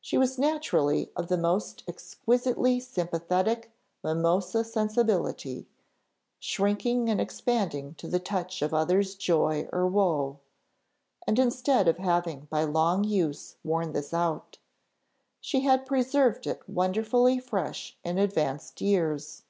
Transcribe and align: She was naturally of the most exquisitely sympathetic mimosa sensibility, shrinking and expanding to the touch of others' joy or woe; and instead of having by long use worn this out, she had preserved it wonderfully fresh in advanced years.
She 0.00 0.18
was 0.18 0.36
naturally 0.36 1.12
of 1.14 1.28
the 1.28 1.38
most 1.38 1.84
exquisitely 1.86 2.80
sympathetic 2.80 3.70
mimosa 4.02 4.64
sensibility, 4.64 5.68
shrinking 6.40 7.08
and 7.08 7.20
expanding 7.20 7.94
to 7.98 8.08
the 8.08 8.18
touch 8.18 8.62
of 8.62 8.74
others' 8.74 9.14
joy 9.14 9.68
or 9.72 9.86
woe; 9.86 10.40
and 11.24 11.38
instead 11.38 11.86
of 11.86 11.98
having 11.98 12.46
by 12.50 12.64
long 12.64 13.04
use 13.04 13.54
worn 13.62 13.92
this 13.92 14.12
out, 14.12 14.58
she 15.40 15.60
had 15.60 15.86
preserved 15.86 16.48
it 16.48 16.68
wonderfully 16.68 17.38
fresh 17.38 17.96
in 18.02 18.18
advanced 18.18 18.80
years. 18.80 19.44